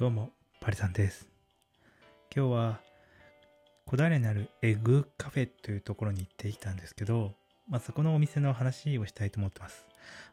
[0.00, 0.30] どうも、
[0.62, 1.28] パリさんです。
[2.34, 2.80] 今日は、
[3.84, 7.34] 小平にあるエグカフェというところに行ってきたんですけど、
[7.68, 9.84] まあ、そこのお店の話をしたいと思ってます。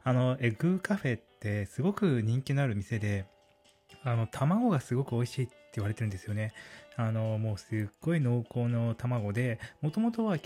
[0.06, 3.26] あの、エグカフェってすごく人気のある店で、
[4.04, 6.54] あの、卵がすごく美味しいって言われてるんですよね。
[6.96, 10.38] あの、もうすっごい濃厚の卵で、もともとは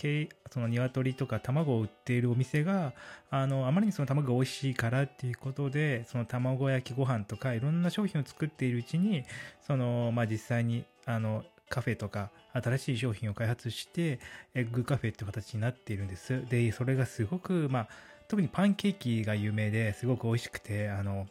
[0.52, 2.94] その鶏とか卵を売っているお店が、
[3.30, 9.24] あの、あまりにその卵が美味しいからっていうことで、その卵焼きご飯とかいろんな商品を作っているうちに、
[9.66, 14.20] その、まあ、実際に、あの、カフェとか新しい商品を開発して、
[14.54, 16.46] エッグカフェっていう形になっているんです。
[16.50, 17.88] で、それがすごく、まあ、
[18.28, 21.28] 特にパンケーキが有名ですごく美味しくて、あの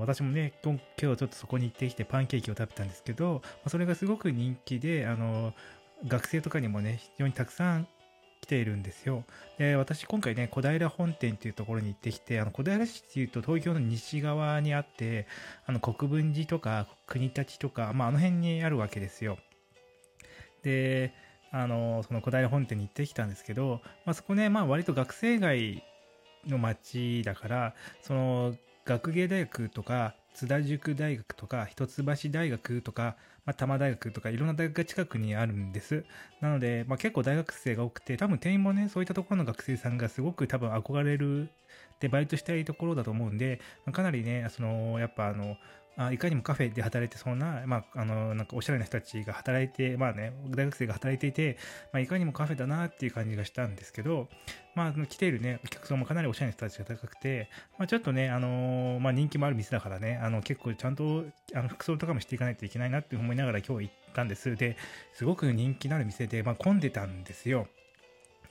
[0.00, 5.54] 私もね、今日ちょっとそこに行ってきてパンケーキを食べたんですけど、それがすごく人気で、あの、
[6.06, 7.86] 学生とかにもね、非常にたくさん
[8.40, 9.24] 来ているんですよ。
[9.58, 15.26] で、私今回ね、小平本店っていうところに行ってきて、あの、小平市っていうと東京の西側にあって、
[15.66, 19.38] あの、国分寺とか国立とか、まあ、あの辺にあるわけですよ。
[20.62, 21.12] で、
[21.52, 25.82] あの、その小平本店に行ってきたんですけど、まあ、そこね、まあ、割と学生街
[26.46, 36.04] の街だから、その、学芸大学とか、津田塾大学とか、一橋大学とか、まあ、多摩大学とか、いろんな大学が近くにあるんです。
[36.40, 41.50] なので、まあ、結構大学生が多くて、多分店員もね、そういったところの学生さんがすごく多分憧れる、
[42.00, 45.56] で、バイトしたいところだと思うんで、まあかなりね、その、やっぱあの、
[46.06, 51.58] あいかにもカフェで働いてそうな、まあ、あの、なんかおしゃれな人たちが働いて、まあね、大学生が働いていて、
[51.92, 54.28] まあ、いかにもカフェだなっていう感じがしたんですけど、
[54.74, 64.56] まあ、来ているね、お客さんもかなりおしゃれな人たちが高くて、まあ、ちょっとね、あのまあ、人気もある店だからね、あの、結構ちゃんと、あの、服装とかもしていかないといけないなって思いながら今日行ったんです。
[64.56, 64.78] で、
[65.12, 67.66] すごく人気のある店で、まあ、混んでたんですよ。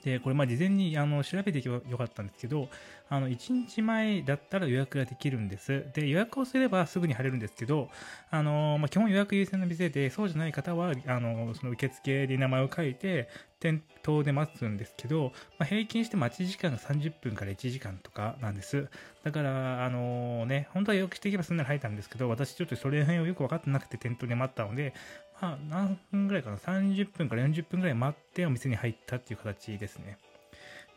[0.03, 2.69] で、これ、ま、事前にあの調べていけばよかったんですけど、
[3.09, 5.85] あの、1日前だったら予約ができるんです。
[5.93, 7.89] で、予約をすればすぐに入れるんですけど、
[8.29, 18.87] あの、まあ、基本予約優先の店で、そうじゃない方は、あの、その受付で名前を書いて、店頭で待つんですけど、まあ、平均して待ち時間が30分から1時間とかなんです。
[19.23, 24.93] だから、あのね、本当は予約していけばすんなり入ったんですけど、私ちょっとそれ辺をよく分かってなくて店頭で待ったので、
[25.41, 30.17] まあ、何分ぐらいかな、30分から40分ぐらい待ってお店に入ったっていう形ですね。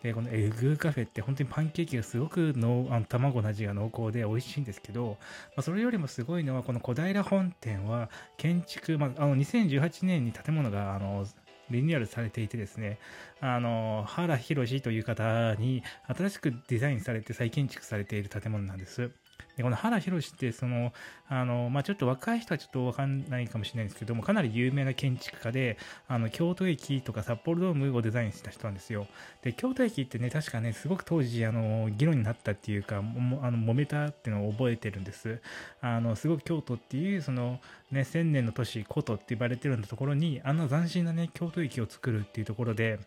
[0.02, 5.16] で、このエグーカフェって本当にパンケーキがすごくのあの卵の味が濃厚で美味しいんですけど、
[5.56, 11.24] まあ、それよりもすごいのはこの小平本店は建築、まあ、あの2018年に建物があの
[11.70, 12.98] リニューアルされていてですね、
[13.40, 19.10] あの、原博という方に新しくデザインされて再建築されている建物なんです。
[19.56, 20.92] でこの原博って、その、
[21.28, 29.06] あの、まあ、ちょっと若い人はちょっとわかんないかもしれないんですけども、かなり有名な建築家で、あの、京都駅とか札幌ドームをデザインした人なんですよ。
[29.42, 35.40] で、京都駅ってね、確かね、すごく当時、あの、議論になったっていうか、もあの揉めたっていうのを覚えてるんです。
[35.80, 37.60] あの、すごく京都っていう、その、
[37.90, 42.98] ね、千年の都市、古都って言われてるようなところに、あんな斬新なね、京都駅を作るっていうところで、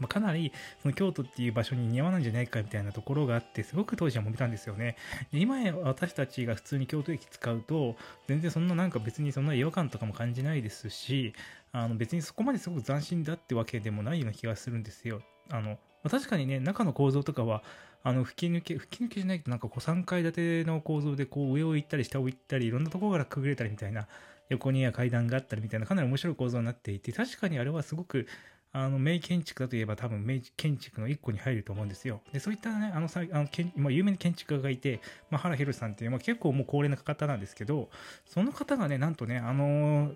[0.00, 0.52] まあ、かなり
[0.82, 4.96] その京都っていう場所に似合わないんじゃないかみたいなところがあってすごく当時は揉めたんですよね。
[5.32, 7.96] 今私たちが普通に京都駅使うと
[8.26, 11.34] 全然そんななんか別にそんな違和感とかも感じないですし
[11.72, 15.22] あの別にそこまですごく斬新だってわけでもないような気がするんですよ。
[15.50, 15.78] あの
[16.08, 17.62] 確かにね中の構造とかは
[18.02, 24.08] あの吹き抜け吹き抜けじゃないとなんかこう3階建ての構造でこう上を行ったり下を行ったりいろんなところからくぐれたりみたいな
[24.48, 28.26] 横には階段があったりみたいなかなり面白い構造になっていて確かにあれはすごく
[28.72, 32.20] あの、名建築だといえば多分名建築の一個に入ると思うんですよ。
[32.32, 35.00] で、そういったね、あのさ、あの、まあ、有名な建築家がいて、
[35.30, 37.90] まあ、原博さんっていう、まあ、結構もう高齢な方なんですけど、
[38.26, 40.12] その方がね、なんとね、あの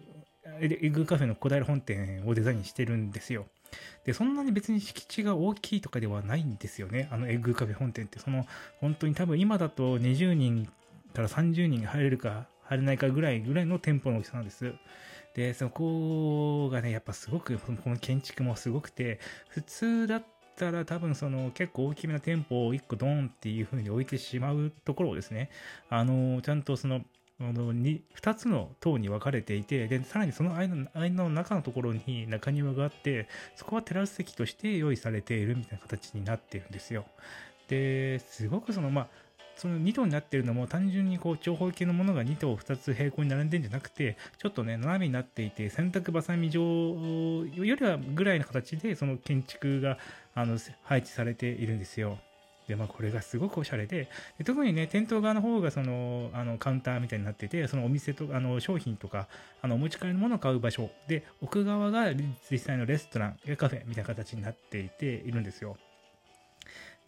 [0.60, 3.46] エエッグカフェの小平本店をデザインしてるんですよ。
[4.04, 7.08] で、そんなに別に敷地が大きいとかではないんですよね。
[7.10, 8.46] あの、エッグカフェ本店って、その、
[8.80, 10.68] 本当に多分今だと20人
[11.14, 14.74] から30人が入れるか、入れないかぐらいぐらいの店舗の大きさなんです。
[15.34, 19.18] で、そこがね、やっぱすごく、この建築もすごくて、
[19.48, 20.24] 普通だっ
[20.56, 25.50] たら多分その結構大きめな店舗を1個ドンっていう風に置いてしまうところをですね、
[25.90, 27.02] あの、ちゃんとその、
[27.40, 37.06] あの 2, 2つの塔に分かれていて、で、さらにその間の間の中のところに中庭があって、そこはテラス席として用意されているみたいな形になってるんですよ。
[37.66, 39.08] で、すごくその、まあ、
[39.56, 49.98] その2頭になってるのも単純にこう長方形のものが2頭2つ平行に並んでんじゃなくてちょっとね斜めになっていて洗濯ばさみ状よりはぐらいの形でその建築が
[50.34, 52.18] あの配置されているんですよ。
[52.68, 54.08] でまあこれがすごくおしゃれで
[54.38, 59.28] で特にね店頭側の方がそのあのカウンターみたいになっててそのお店とあの商品とか
[59.60, 62.12] あのお持ち帰りのものを買う場所で奥側が
[62.50, 65.76] 実際のレストランカフェみたいな形になっていているんですよ。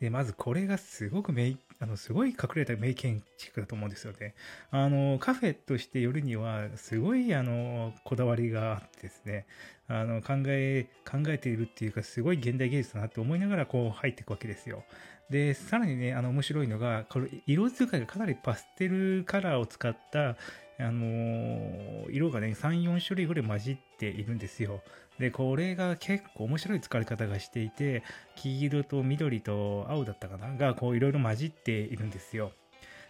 [0.01, 4.35] で、まずこれがすごくメイあの、すごい隠れた名建築だと思うんですよね。
[4.71, 9.47] あの、カフェとして寄るには、すごい、あの、こだわりがあってですね、
[9.87, 14.85] あの、考え、考えているっていうか、すごい現代芸術だなって思いながら、こう、入っていくわけですよ。
[15.29, 20.37] で、さらにね、あの、面白いのが、これ、色使いがかなりパステルカラーを使った、
[20.79, 24.83] あの、色がね、3、4種類ぐらい混じっているんですよ。
[25.19, 28.03] で、これが結構面白い使われ方がしていて、
[28.35, 30.55] 黄色と緑と青だったかな？
[30.57, 32.53] が、こういろいろ混じっているんですよ。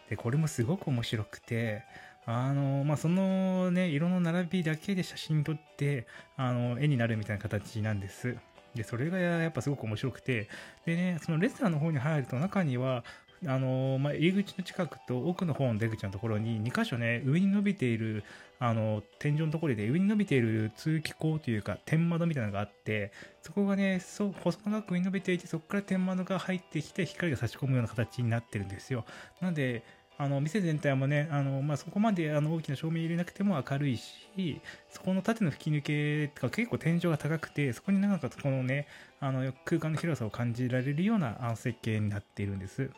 [0.09, 1.83] で、これもすごく面白くて、
[2.25, 8.37] あの、まあ、そのね、色の並びだけで写真撮って、あの、絵になるみたいな形なんです。
[8.75, 10.49] で、それがやっぱすごく面白くて、
[10.85, 13.05] でね、そのレストランの方に入ると中には、
[13.45, 18.25] あのまあ、入り口の近くと奥の方の出口のところに2箇所ね、上に伸びている、
[18.59, 23.13] あの、天井のところで上に伸びている通気口というか、天窓みたいなのがあって、
[23.43, 29.05] そこがね、そう細長く上に伸びていて、そこから天窓が入ってきて、光が差し込むような形になってるんですよ。
[29.41, 29.83] なので、
[30.19, 34.61] あの店全体もね、あのまあ、そこまであの大きな照明入れなくても明るいし、
[34.91, 38.87] そこの縦の吹き抜けとか結構天井が高くて、そこになんかこのね、
[39.21, 42.91] あの空間の広さを感じられるような設計になっているんです。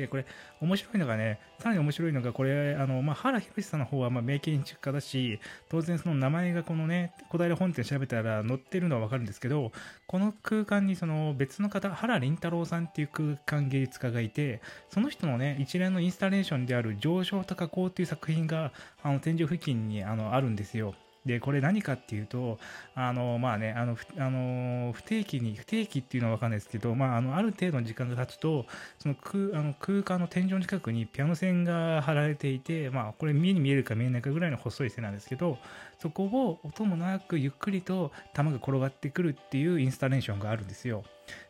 [0.00, 0.26] で、これ、
[0.60, 9.72] 面白いのがね、さらに面白いのが、これ、あの、まあ、原博さんの方は、まあ、名建築家だし、当然その名前がこのね、小平本店調べたら載ってるのはわかるんですけど、
[10.06, 18.72] この空間にその別の方、原林太郎さんっていう空間芸術家がいて、その人のね、一連のインスタレーションである上昇と加工っていう作品が、
[19.02, 20.94] あの、天井付近にあのあるんですよ。
[21.28, 22.58] で、これ何かっていうと、
[22.94, 28.64] あの、まあね、あの、あの不定期に、不定期っていうのはわかんないですけど、まあ、あの、ある程度の時間が経つと、
[28.98, 35.58] その空あの空間の天井の近くにピアノ線が張られていて、まあ、これ目に見えるか見えないかぐらいの細い線なんですけど、
[35.98, 41.04] そこを音もなくゆっくりと球が転がってくるっていうインスタレーションがあるんですよ。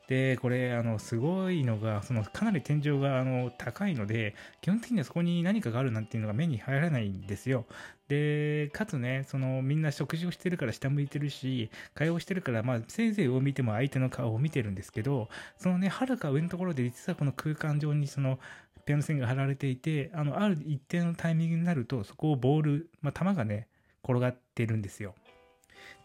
[0.08, 7.66] で、これ、あの、すごいのが、その、かなり天井が、あの、高いので、基本的にはそこに何かがあるなんていうのが目に入らないんですよ。
[8.08, 15.28] で、かつね、その、みんな食事をしてるから下向いてるし、会話をしてるから、まあ、せいぜいを見ても相手の顔を見てるんですけど、
[15.58, 18.38] そのね、はるか上のところで、実はこの空間上に、その、
[18.86, 23.68] ピアノ線が張られていて、あの、ある一定のタイミングになると、そこをボール、まあ、球がね、
[24.02, 25.14] 転がってるんですよ。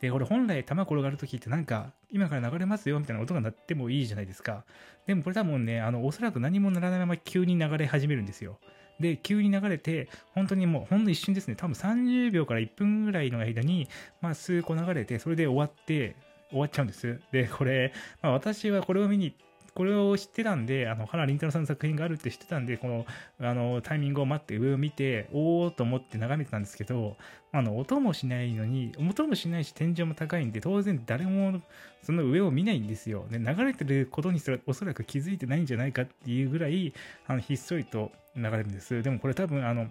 [0.01, 4.65] で、これ本来球転がるときってなんか、今から流れますよみたいな音が鳴ってもいいじゃないですか。
[5.07, 8.59] でもこれ多分ね、あの、おそらく何も鳴らないまま急に流れ始めるんですよ。
[8.99, 13.87] で、急に流れて、本当にもう、ほんの一瞬ですね、多分30秒から1分ぐらいの間に、
[14.21, 16.15] まあ、数個流れて、それで終わって、
[16.49, 17.19] 終わっちゃうんです。
[17.31, 19.37] で、これ、まあ、私はこれを見に行っ
[19.75, 23.05] これを知ってたんで、あの、原凛太郎さんの作品があるって知ってたんで、この、
[23.39, 27.17] あの、タイミングを待って上を見て、おーと思って眺めてたんですけど、
[27.51, 31.61] あの、音もしないのに、音もしないし天井も高いんで、当然誰も
[32.01, 33.25] その上を見ないんですよ。
[33.29, 36.93] で、流れてることにすらおそらく気づいてないんじゃないかっていうぐらい、
[37.27, 39.01] あの、ひっそりと流れるんです。
[39.01, 39.87] でもこれ多分、あの、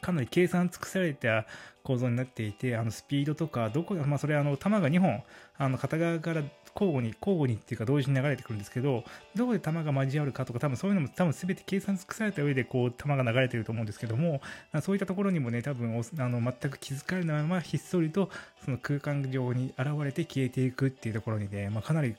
[0.00, 1.46] かなり計算尽くされた
[1.82, 5.22] 構造になっていて、あのスピードとか、どこまあそれあの弾が2本、
[5.56, 6.42] あの片側から
[6.74, 9.04] 交互に、交互にっていうか同時に流れてくるんですけど、
[9.34, 14.40] どこで弾が交わるかとか、多分そういうのも多分全て計算尽くされた上でこう弾が流れてると思うんですけども、
[14.82, 18.30] そういったところにもね、多分あの全く気づかれないままひっそりと
[18.64, 22.14] その空間上に現れて消えていくっていうところにね、まあ、かなり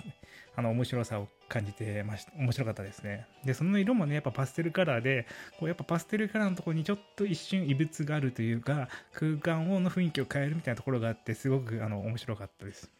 [0.56, 2.28] あの面白さを感じてまし。
[2.36, 3.26] 面白かったですね。
[3.46, 5.28] で、その色もね、やっぱパステルカラーで、
[5.60, 12.92] こうやっぱパステルカラーのところにちょっと一瞬異物があるというか、空間をの雰囲気を変えるみたいなところがあって、すごくあの面白かったです。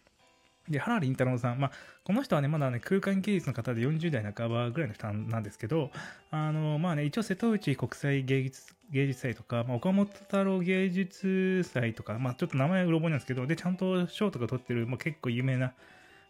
[0.70, 1.72] で、原林太郎さん、まあ、
[2.04, 5.92] この人はね、まだね、空間芸術の方で40代半ばぐらいの人なんですけど、
[6.30, 15.74] あの、まあね、一応瀬戸内国際芸術、芸術祭とか、まあ、岡本太郎芸術祭とか、まあ、ちょっと名前うろ覚えなんですけど、で、ちゃんと賞とか取ってる、まあ、結構有名な、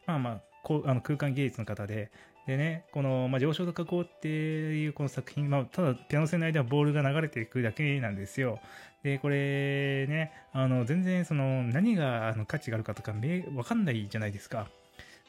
[0.05, 2.11] まあまあ、こあの空間芸術の方で、
[2.45, 8.59] でね、この、まあ、上昇と加工っていうこの作品、まあ、ただピアノ線の間はボールが流れていくだけなんですよ。
[9.01, 13.13] で、これね、あの、全然その、何があの価値があるかとか、
[13.55, 14.67] わかんないじゃないですか。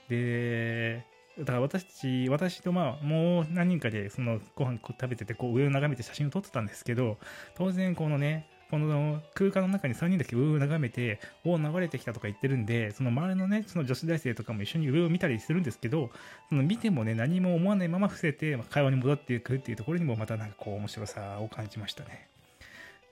[0.09, 1.05] で、
[1.39, 7.17] だから私たち、私とまあ、もう何人かで、その、ご飯食べてて、こう、上を眺めて写真を撮ってたんですけど、
[7.57, 16.11] 当然、このね、この空間の中に3人だけ上を眺めて、おお、流れてきたとか言ってるんで、その周りのね、その女子大生とかも一緒に上を見たりするんですけど、
[16.51, 22.29] その見てもね、何も思わないまま伏せて、会話に戻っていくっていうところにもまたなんかこう面白さを感じましたね。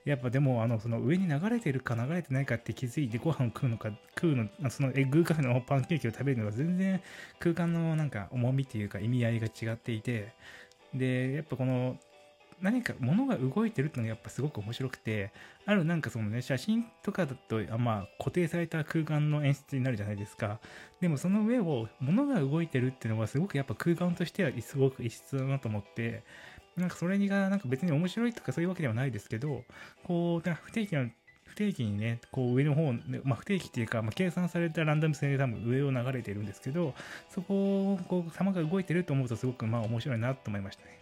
[0.05, 7.01] やっぱでも、あの、その上に流れてるか流れてないかって気づいてご飯を食うのか、食うの、そのエッグカフェのパンケーキを食べるのが全然
[7.39, 10.33] 空間のなんか重みっていうか意味合いが違っていて、
[10.93, 11.97] で、やっぱこの
[12.61, 15.31] 何か物が動いてるってのがやっぱすごく面白くて、
[15.65, 20.59] あるなんかそのね、写真とかだと、あまあ固定された空間の演出になるじゃないですか。
[20.99, 26.23] でもその上を物が動いてるっていうのはすごくやっぱ空間としてはすごく異質だなと思って、
[26.75, 29.63] なんかそれがなんか別に面白いとかそういうわけではないですけど、
[30.03, 31.07] こう、不定期な
[31.47, 36.93] 不定期にね、こう上の方、まあ、不定期っていうか、まあ、計算されたランダム性で多分上を流れているんですけど、
[37.29, 40.99] そこをこう様が動いてると思うとすごくまあ面白いなと思いましたね。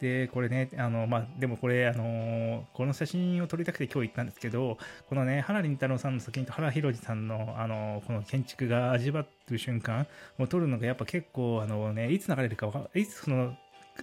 [0.00, 10.06] で、これね、あの、まあ、でもこれ、あのこの写真を撮りたくて今日行ったんですけど、このね、原林太郎さんの作品と原博二さんの、あのこの建築が味わってる瞬間
[10.38, 13.56] を撮るのがやっぱ結構、あのね、いつ流れるかいつその、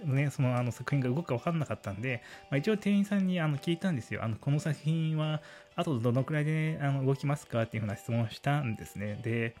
[0.04, 4.24] ね、そのあの作品が動くか分かんなかったんで、まあ、一応店員さんにあの聞いたんですよ。
[4.24, 5.40] あのこの作品は
[5.76, 9.20] あとどのくらいで、あの動きますかっていうふうな質問をしたんですね。
[9.22, 9.54] で、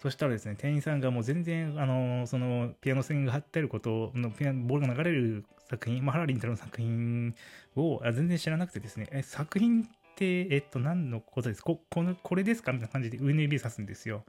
[0.00, 7.34] そしたらですね、店員さんがもう全然、あの、その、ピアノ線が張ってあることの、ピアノ、ボールが流れる作品、まあ、ハラリン太郎の作品
[7.76, 11.62] を全然知らなくてですね、え、作品って、えっと、何のことです？
[11.62, 12.72] こ、この、これですか？
[12.72, 14.24] みたいな感じで上の指さすんですよ。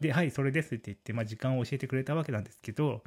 [0.00, 3.02] で、はい、それですって言って、まあ、時間を教えてくれたわけなんですけど、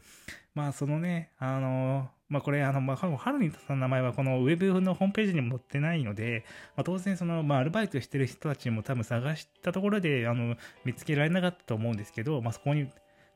[0.54, 6.44] まあ、そのね、あの、まあ、これ、あの、まあ、ハルニさんの名前はこのウェブのホームページにも載ってないので、
[6.76, 12.88] まあ、当然、その、まあ、アルバイトしてる人たちも多分探したところで、あの、見つけられなかったと思うんですけど、まあ、そこに、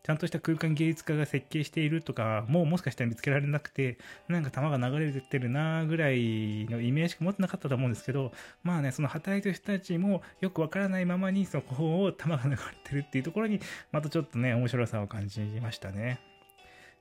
[0.03, 8.31] ちゃんとした空間芸術家が設計しているとか、もうもしかしたら見つけられなくて、なんか弾が流れてってるなぐらいのイメージしか持ってなかったと思うんですけど、
[8.63, 13.59] まあね、その働いてる人たちもよくわからないままにそこを弾が流れてるっていうところに、
[13.91, 16.19] またちょっとね、面白さを感じましたね。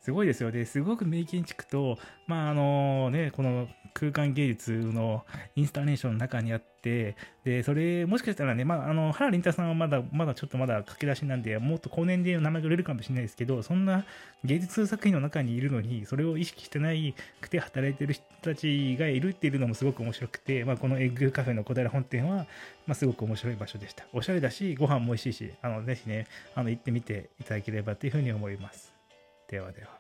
[0.00, 0.50] すごいですよ。
[0.50, 5.24] で、すごく名建築と、まあ、あのね、この空間芸術の
[5.56, 14.04] インスタレーションの中にあって、で、それ、もしかしたらね、まあ、あの、原林太さんはまだ、まだちょっとまだ駆け出しなんで、もっと高年齢の名前が売れるかもしれないですけど、そんな
[14.44, 22.46] 芸術作品の中にいるのに、それを意識してないくて働いてる人たちがいるっていうのもすごく面白くて、まあ、このエッグカフェの小平本店は、
[22.86, 24.06] まあ、すごく面白い場所でした。
[24.12, 28.87] おしゃれだし、ご飯も美味しいし、あの、ぜひね、あの、行ってみていただければというふうに思います。
[29.48, 29.97] ではでは。